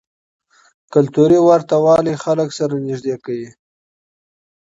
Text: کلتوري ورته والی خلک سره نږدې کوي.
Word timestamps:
کلتوري 0.93 1.39
ورته 1.43 1.75
والی 1.85 2.13
خلک 2.23 2.49
سره 2.59 2.75
نږدې 2.87 3.15
کوي. 3.25 3.49